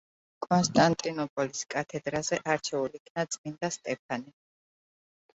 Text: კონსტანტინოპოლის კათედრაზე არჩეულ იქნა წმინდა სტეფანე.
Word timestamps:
კონსტანტინოპოლის 0.43 1.59
კათედრაზე 1.73 2.39
არჩეულ 2.53 2.95
იქნა 2.99 3.25
წმინდა 3.35 3.71
სტეფანე. 3.77 4.33